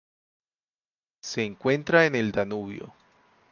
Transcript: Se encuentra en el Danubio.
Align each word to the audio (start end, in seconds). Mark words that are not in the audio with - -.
Se 1.21 1.43
encuentra 1.45 2.07
en 2.07 2.15
el 2.15 2.31
Danubio. 2.31 2.91